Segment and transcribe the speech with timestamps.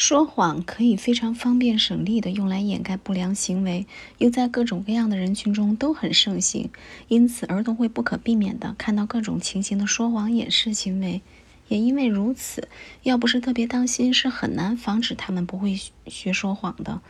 [0.00, 3.86] 说谎可以非常方便省力的用来掩盖不良行为，
[4.16, 6.70] 又在各种各样的人群中都很盛行，
[7.08, 11.20] 因此儿童会不可避免的看到各种情形的说谎掩饰行为。
[11.68, 12.66] 也因为如此，
[13.02, 17.02] 要不是特别当心，是很难防止他们不会学说谎的。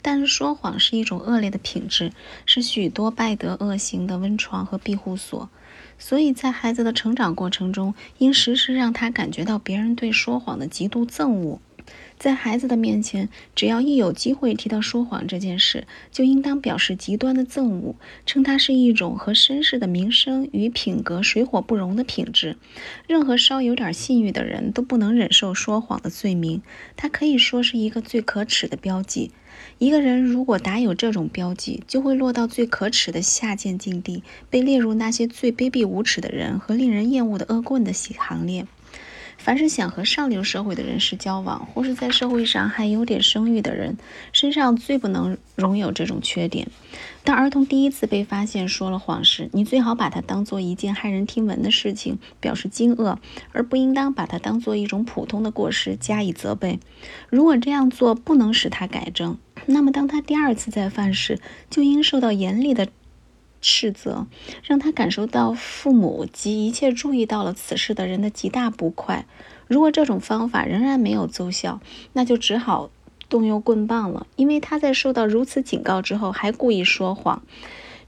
[0.00, 2.12] 但是说谎是一种恶劣的品质，
[2.46, 5.50] 是许多败德恶行的温床和庇护所。
[5.98, 11.60] 所以在孩子的成长过程中，应时时让他感觉到别人对说谎的极度憎恶。
[12.18, 17.94] 在孩子的面前，只要一有机会提到说谎这件事，就应当表示极端的憎恶，
[18.26, 22.56] 称它是一种和绅士的名声与品格水火不容的品质。
[23.06, 26.60] 任何稍有点信誉的人都不能忍受说谎的罪名，
[26.96, 29.30] 它可以说是一个最可耻的标记。
[29.78, 38.66] 一个人如果打有这种标记，就会落到最可耻的下贱境地，被列入那些最卑鄙无耻的人和令人厌恶的恶棍的行列。
[39.38, 43.96] 凡是想和上流社会的人士交往，或是在社会上还有点声誉的人，
[44.32, 46.68] 身上最不能容有这种缺点。
[47.24, 53.16] 当儿童第一次被发现说了谎时，你最好把它当做一件骇人听闻的事情，表示惊愕，
[53.52, 56.80] 而不应当把它当做一种普通的过失加以责备。
[57.30, 62.88] 如果这样做不能使他改正，那么当他第二次再犯时，就应受到严厉的。
[63.60, 64.26] 斥责，
[64.62, 69.26] 让他感受到父母及一切注意到了此事的人的极大不快。
[69.66, 71.80] 如果这种方法仍然没有奏效，
[72.12, 72.90] 那就只好
[73.28, 74.26] 动用棍棒了。
[74.36, 77.42] 因为他在受到如此警告之后还故意说谎，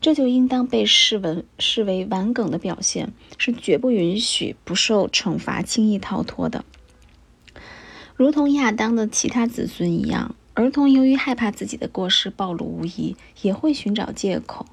[0.01, 6.65] 这就应当被视为视为顽梗的表现，是绝不允许不受惩罚、轻易逃脱的。
[8.17, 10.35] 如同亚当的其他子孙一样。
[10.61, 14.67] 儿童由于害怕自己的过失暴露无遗，也会寻找借口。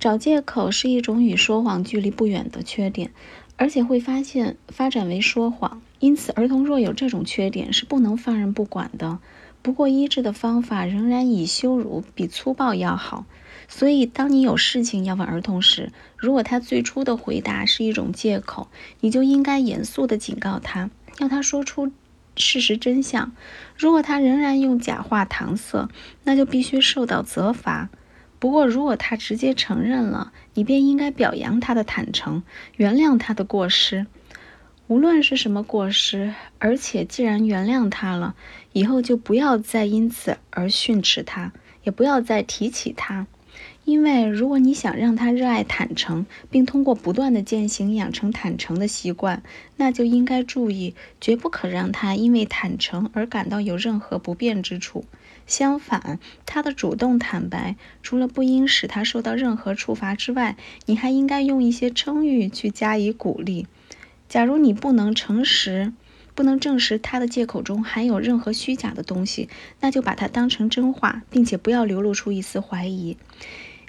[0.00, 3.10] 找借口是一种与说谎距离不远的缺点，
[3.56, 5.82] 而且会发现发展为说谎。
[5.98, 9.18] 因此，儿童若有这种缺点，是不能放任不管的。
[9.60, 13.26] 不过，医治的方法仍然以羞辱比粗暴要好。
[13.68, 18.68] 所以，当你有事情要问儿童时，如果他最初的回答是一种借口，
[19.00, 20.88] 你就应该严肃地警告他，
[21.18, 21.92] 要他说出。
[22.36, 23.32] 事实真相，
[23.76, 25.88] 如果他仍然用假话搪塞，
[26.24, 27.88] 那就必须受到责罚。
[28.38, 32.42] 不过，如果他直接承认了，你便应该表扬他的坦诚，
[32.76, 34.06] 原谅他的过失，
[34.86, 36.34] 无论是什么过失。
[36.58, 38.34] 而且，既然原谅他了，
[38.72, 41.52] 以后就不要再因此而训斥他，
[41.84, 43.26] 也不要再提起他。
[43.84, 49.42] 因为，如果你想让他热爱坦诚，并通过不断的践行养成坦诚的习惯，
[49.76, 55.04] 那就应该注意，绝不可让他因为坦诚而感到有任何不便之处。
[55.46, 60.56] 相反，他的主动坦白，除了不应使他受到任何处罚之外，
[60.86, 63.66] 你还应该用一些称誉去加以鼓励。
[64.26, 65.92] 假如你不能诚实，
[66.34, 69.48] 不能证实他的借口中含有任何虚假的东西，
[69.80, 73.16] 那就把它当成真话，并且不要流露出一丝怀疑。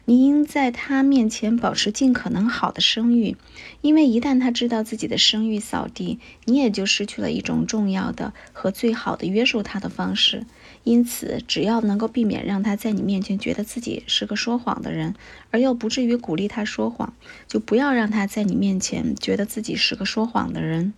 [0.07, 3.35] 你应在他面前保持尽可能好的声誉，
[3.81, 10.45] 因为一旦他知道自己的声誉扫地，你也就失去了一种重要的和最好的约束他的方式。
[10.83, 15.15] 因此，只要能够避免让他在你面前觉得自己是个说谎的人，
[15.49, 17.15] 而又不至于鼓励他说谎，
[17.47, 20.93] 就不要让他在你面前觉得自己是个说谎的人。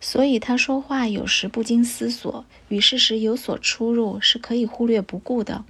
[0.00, 5.64] 所以，他说话有时不经思索，与事实有所出入，是可以忽略不顾的。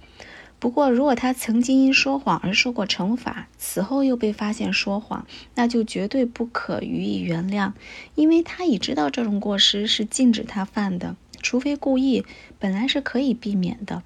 [0.58, 7.72] 不过，如果他曾经因说谎而受过惩罚，此后又被发现说谎，那就绝对不可予以原谅，
[8.14, 12.24] 因为他已知道这种过失是禁止他犯的，除非故意，
[12.58, 14.02] 本来是可以避免的。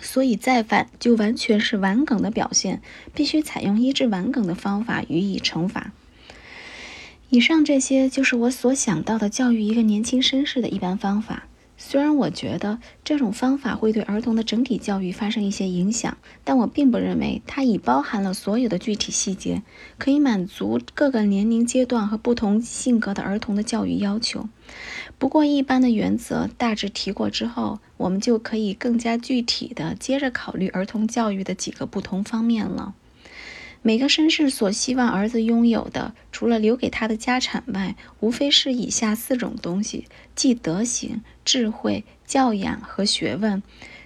[0.00, 2.80] 所以再犯就完全是顽梗的表现，
[3.12, 5.90] 必须采用医治顽梗的方法予以惩罚。
[7.30, 11.44] 以上这些就是我所想到的教育一个年轻绅士的一般方法。
[11.80, 19.62] 虽然我觉得这种方法会对儿童的整体教育发生一些影响，但我并不认为它已包含了所有的具体细节，
[19.96, 24.48] 可以满足各个年龄阶段和不同性格的儿童的教育要求。
[25.18, 32.94] 不过，一般的原则大致提过之后，我们就可以更加具体的接着考虑儿童教育的几个不同方面了。
[33.82, 43.62] 每个绅士所希望儿子拥有的，除了留给他的家产外，无非是以下四种东西：即德行、智慧、教养和学问。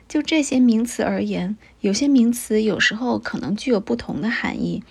[0.08, 4.82] 就这些名词而言，有些名词有时候可能具有不同的含义，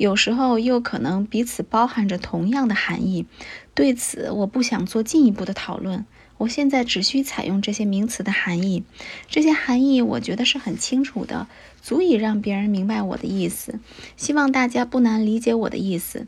[0.00, 3.26] 有时候又可能彼此包含着同样的含义。
[3.74, 6.06] 对此，我不想做进一步的讨论。
[6.38, 8.82] 我现在只需采用这些名词的含义，
[9.28, 11.48] 这些含义我觉得是很清楚的，
[11.82, 13.78] 足以让别人明白我的意思。
[14.16, 16.26] 希望大家不难理解我的意思。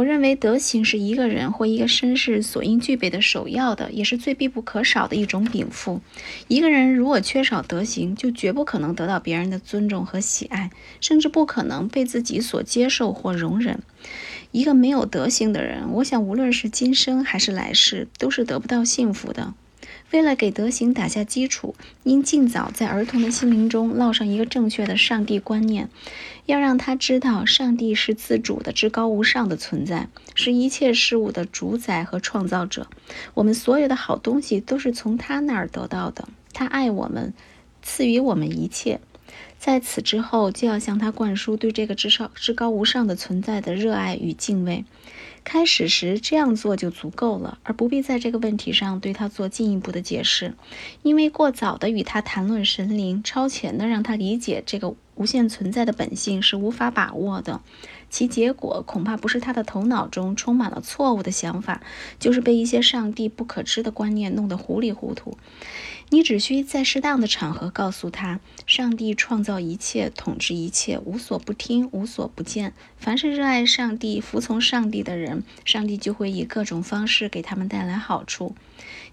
[0.00, 6.00] 我认为德行是一个人或一个绅士所应具备的首要的，也是最必不可少的一种禀赋。
[6.48, 10.70] 一个人如果缺少德行，就绝不可能得到别人的尊重和喜爱，
[11.02, 13.80] 甚至不可能被自己所接受或容忍。
[14.52, 19.52] 一个没有德行的人，我想无论是今生还是来世，都是得不到幸福的。
[20.12, 25.88] 为了给德行打下基础，应尽早在儿童的心灵中烙上一个正确的上帝观念，
[26.46, 32.88] 要让他知道，上帝是自主的、至高无上的存在，是一切事物的主宰和创造者。
[33.34, 36.28] 我们所有的好东西都是从他那儿得到的。
[36.52, 37.32] 他爱我们，
[37.82, 39.00] 赐予我们一切。
[39.60, 44.84] 在此之后，就要向他灌输对这个至少至高无上的存在的热爱与敬畏。
[45.44, 50.54] 开始时这样做就足够了，而不必在这个问题上对他做进一步的解释，
[51.02, 57.60] 因为过早的与他谈论神灵，超前的让他理解这个无限存在的本性是无法把握的，
[58.10, 61.80] 其结果恐怕不是他的头脑中充满了错误的想法，
[62.18, 65.38] 就是被一些上帝不可知的观念弄得糊里糊涂。
[66.12, 72.72] 你只需在适当的场合告诉他：上帝创造一切，统治一切，无所不听，无所不见。
[72.96, 78.56] 凡是热爱上帝、服从上帝的人，上帝就会以各种方式给他们带来好处。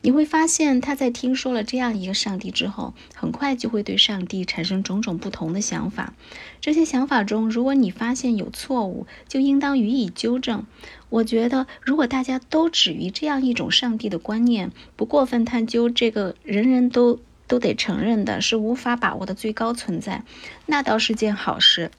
[0.01, 6.13] 你会发现，他在听说了这样一个上帝之后，很快就会对上帝产生种种不同的想法。
[6.61, 10.65] 这些想法中，如果你发现有错误，就应当予以纠正。
[11.09, 20.23] 我觉得，如果大家都止于这样一种上帝的观念，不过分探究这个人人都都得承认的是无法把握的最高存在，
[20.65, 21.91] 那倒是件好事。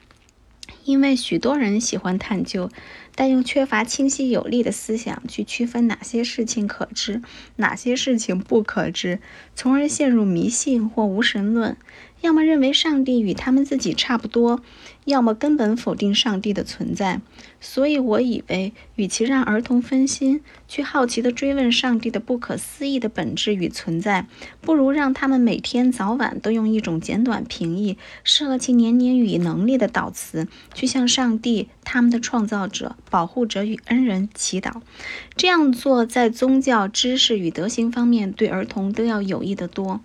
[0.85, 2.71] 因为许多人喜欢探究，
[3.21, 7.21] 但又缺乏清晰有力的思想去区分哪些事情可知，
[7.57, 9.19] 哪些事情不可知，
[9.57, 11.77] 从而陷入迷信或无神论。
[12.21, 14.61] 要么认为上帝与他们自己差不多，
[15.05, 17.21] 要么根本否定上帝的存在。
[17.61, 24.27] 所以，我以为，与其让儿童分心，去好奇地追问上帝的不可思议的本质与存在，
[24.61, 34.83] 不如让他们每天早晚都用一种简短平易、适合其年龄与能力的祷词，去向上帝、他们的创造者、保护者与恩人祈祷。
[35.37, 40.01] 这样做，在宗教知识与德行方面，对儿童都要有益得多。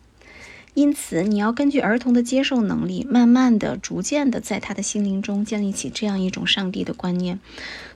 [0.76, 7.40] 因此，你要根据儿童的接受能力，慢慢的、逐渐的，在他的心灵中建立起这样一种上帝的观念，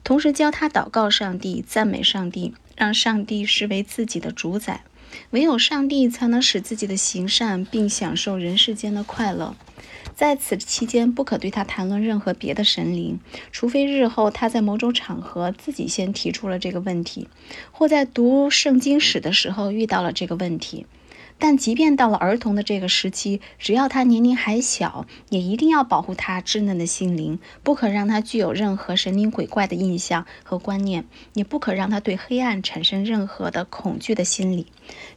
[0.03, 4.83] 同时教他祷告上帝、赞美上帝，让上帝视为自己的主宰。
[5.31, 9.55] 唯有上帝才能使自己的行善，并享受人世间的快乐。
[10.15, 13.19] 在此期间，不可对他谈论任何别的神灵，
[13.51, 17.27] 除非日后他在某种场合自己先提出了这个问题，
[17.71, 20.85] 或在读圣经史的时候遇到了这个问题。
[21.39, 34.67] 但即便到了儿童的这个时期，只要他年龄还小，也一定要保护他稚嫩的心灵，不可让他具有任何神灵鬼怪的印象和观念，也不可让他对黑暗产生任何的恐惧的心理。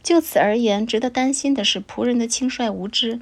[0.03, 3.19] 就此而言，值得担心的是仆人的轻率无知。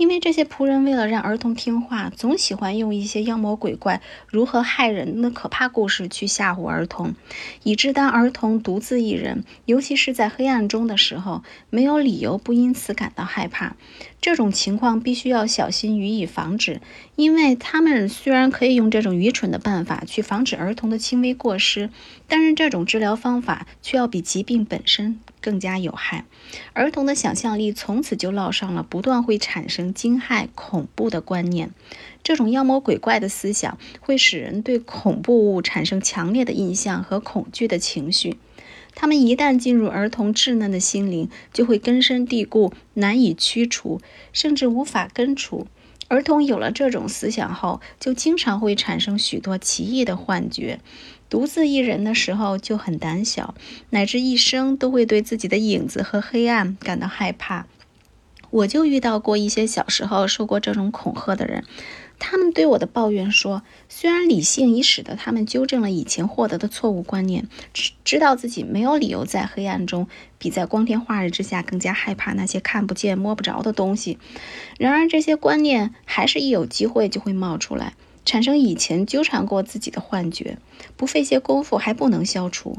[0.00, 7.14] 因为这些仆人为了让儿童听话，总喜欢用一些妖魔鬼怪如何害人的可怕故事去吓唬儿童，
[7.64, 13.76] 以致当儿童独自一人，尤其是在黑暗中的时候，没有理由不因此感到害怕。
[14.22, 16.80] 这种情况必须要小心予以防止，
[17.16, 21.90] 因为他们虽然可以用这种愚蠢的办法去防止儿童的轻微过失，
[22.26, 25.20] 但是这种治疗方法却要比疾病本身。
[25.40, 26.24] 更加有害，
[26.72, 31.70] 儿童的想象力从此就烙上了不断会产生惊骇、恐怖的观念。
[32.22, 38.36] 这种妖魔鬼怪的思想会使人对恐怖物产生强烈的印象和恐惧的情绪。
[38.94, 44.00] 他们一旦进入儿童稚嫩的心灵，就会根深蒂固、难以驱除，
[44.32, 45.66] 甚至无法根除。
[46.08, 50.80] 儿童有了这种思想后，就经常会产生许多奇异的幻觉。
[51.30, 53.54] 独自一人的时候就很胆小，
[53.88, 57.66] 乃至一生都会对自己的影子和黑暗感到害怕。
[58.50, 61.62] 我就遇到过一些小时候受过这种恐吓的人，
[62.18, 74.18] 他们对我的抱怨说，虽然理性已使得他们纠正了以前获得的错误观念，知知道自己没有理由在黑暗中比在光天化日之下更加害怕那些看不见摸不着的东西，
[74.80, 77.94] 然而这些观念还是一有机会就会冒出来。
[78.24, 80.58] 产生以前纠缠过自己的幻觉，
[80.96, 82.78] 不费些功夫还不能消除。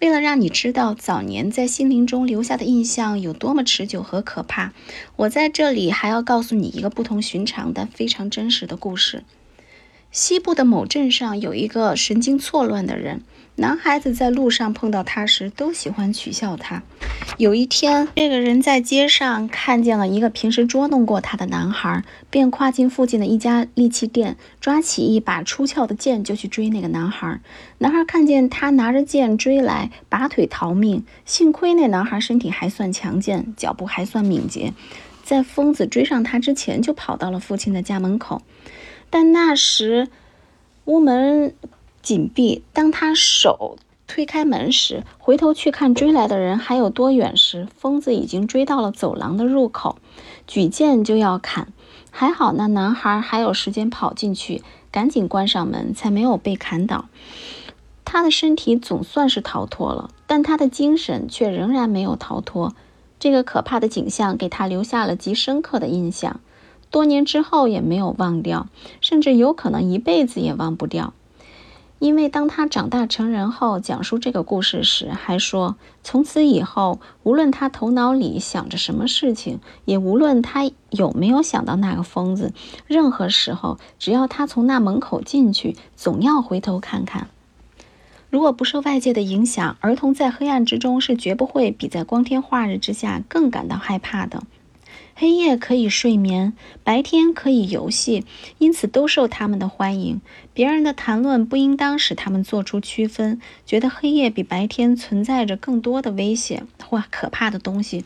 [0.00, 4.72] 为了让你知道早年在心灵中留下的印象有多么持久和可怕，
[5.16, 9.22] 我在这里还要告诉你一个不同寻常但非常真实的故事。
[10.14, 13.22] 西部的某镇上有一个神经错乱的人。
[13.56, 16.84] 男孩子在路上碰到他时，都喜欢取笑他。
[17.36, 27.40] 有一天，这个人在街上看见了一个平时捉弄过他的男孩，便跨进附近的一家利器店，抓起一把出鞘的剑就去追那个男孩。
[27.78, 31.04] 男孩看见他拿着剑追来，拔腿逃命。
[31.24, 34.72] 幸亏那男孩身体还算强健，脚步还算敏捷，
[35.24, 38.42] 在疯子追上他之前就跑到了父亲的家门口。
[39.10, 40.08] 但那时
[40.84, 41.54] 屋门。
[42.02, 42.62] 紧闭。
[42.74, 49.96] 当他手推开门时，回头去看追来的人还有多远时，疯子已经追到了走廊的入口，
[50.46, 51.68] 举剑就要砍。
[52.10, 57.06] 还好那男孩还有时间跑进去，赶紧关上门，才没有被砍倒。
[58.04, 62.74] 他的身体总算是逃脱了，但他的精神却仍然没有逃脱。
[63.18, 66.40] 这个可怕的景象给他留下了极深刻的印象，
[66.94, 68.68] 多年之后也没有忘掉，
[69.00, 71.12] 甚至有可能一辈子也忘不掉。
[71.98, 75.74] 因为当他长大成人后，讲述这个故事时，还说
[76.04, 82.52] 从此以后，无论他头脑里想着什么事情，也无论他有没有想到那个疯子，
[82.86, 87.26] 任何时候，只要他从那门口进去，总要回头看看。
[88.30, 94.44] 如果不受外界的影响，儿童在黑暗之中是绝不会比在光天化日之下更感到害怕的。
[95.16, 98.24] 黑夜可以睡眠，白天可以游戏，
[98.58, 100.20] 因此都受他们的欢迎。
[100.52, 108.04] 别人的谈论不应当使他们做出区分，觉得黑夜比白天存在着更多的危险或可怕的东西。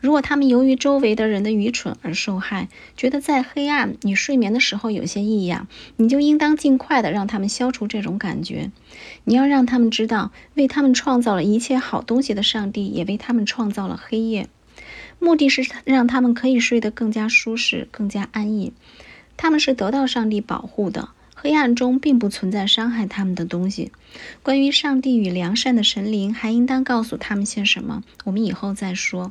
[0.00, 8.72] 如果他们由于周围的人的愚蠢而受害，觉得在黑暗你睡眠的时候有些异样，你就应当尽快的让他们消除这种感觉。
[9.22, 14.48] 你要让他们知道，为他们创造了一切好东西的上帝也为他们创造了黑夜。
[15.18, 18.72] 目的是让他们可以睡得更加舒适、更加安逸。
[19.36, 23.92] 他们是得到上帝保护的，黑暗中并不存在伤害他们的东西。
[24.42, 28.02] 关于上帝与良善的神灵，还应当告诉他们些什么？
[28.24, 29.30] 我们以后再说。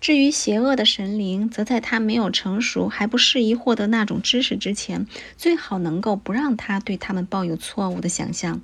[0.00, 5.06] 至于邪恶的神灵，则在他没有成熟、还不适宜获得那种知识之前，
[5.38, 8.60] 最好能够不让他对他们抱有错误的想象。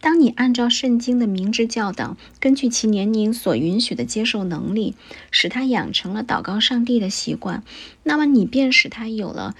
[0.00, 4.94] 当你按照圣经的明智教导，根据其年龄所允许的接受能力，
[5.30, 7.62] 使他养成了祷告上帝的习惯，
[8.02, 9.54] 那么你便使他有了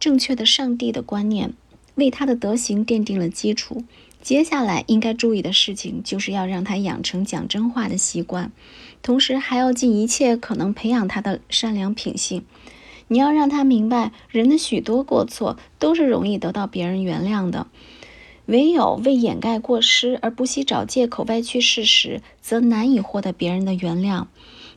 [0.00, 1.54] 正确的上帝的观念，
[1.94, 3.84] 为他的德行奠定了基础。
[4.20, 8.50] 接下来应该注意的事情，就是要让他养成讲真话的习惯，
[9.00, 12.42] 同时还要尽一切可能培养他的善良品性。
[13.06, 17.68] 你要让他明白，人的许多过错都是容易得到别人原谅的。
[18.46, 24.26] 唯有为掩盖过失而不惜找借口歪曲事实，则难以获得别人的原谅。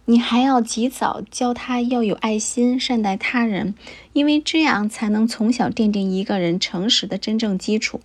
[0.06, 3.76] 你还要及早教他要有爱心，善待他人，
[4.14, 8.02] 因为这样才能从小奠定一个人诚实的真正基础。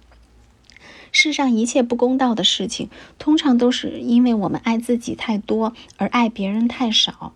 [1.11, 7.33] 世上一切不公道的事情，通常都是因为我们爱自己太多，而爱别人太少。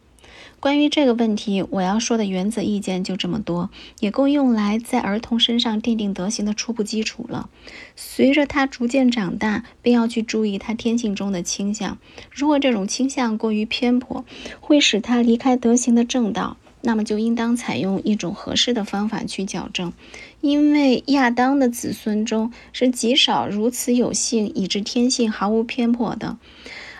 [0.60, 7.48] 关于这个问题，我要说的原则意见就这么多，也够用来在儿童身上奠定德行的初步基础了。
[7.94, 11.98] 随着他逐渐长大，便要去注意他天性中的倾向。
[12.32, 14.24] 如果这种倾向过于偏颇，
[14.58, 19.92] 会使他离开德行的正道，那么就应当采用一种合适的方法去矫正。
[20.40, 26.36] 因为亚当的子孙中是极少如此有幸，以致天性毫无偏颇的。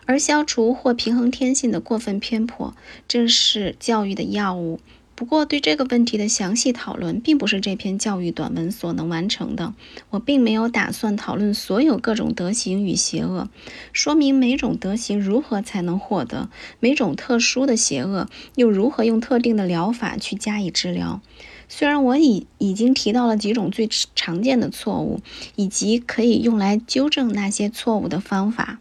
[0.09, 2.75] 而消除或平衡天性的过分偏颇，
[3.07, 4.81] 正是教育的要务。
[5.15, 9.75] 不过，对这个问题的详细讨论，并不是这篇教育短文所能完成的。
[10.09, 13.51] 我并没有打算讨论所有各种德行与邪恶，
[13.93, 16.49] 说明每种德行如何才能获得，
[16.81, 21.21] 每种特殊的邪恶又如何用特定的疗法去加以治疗。
[21.69, 25.21] 虽然我已已经提到了几种最常见的错误，
[25.57, 28.79] 以及可以用来纠正那些错误的方法。